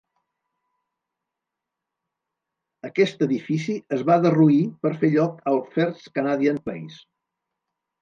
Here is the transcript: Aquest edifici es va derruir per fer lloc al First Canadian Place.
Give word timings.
Aquest 2.91 3.23
edifici 3.27 3.77
es 3.99 4.03
va 4.11 4.19
derruir 4.27 4.59
per 4.83 4.95
fer 5.05 5.15
lloc 5.21 5.49
al 5.55 5.65
First 5.79 6.13
Canadian 6.21 6.63
Place. 6.69 7.03